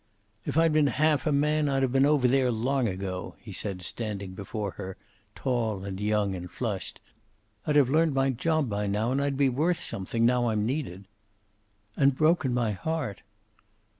[0.47, 3.83] "If I'd been half a man I'd have been over there long ago," he said,
[3.83, 4.97] standing before her,
[5.35, 6.99] tall and young and flushed.
[7.67, 11.07] "I'd have learned my job by now, and I'd be worth something, now I'm needed."
[11.95, 13.21] "And broken my heart."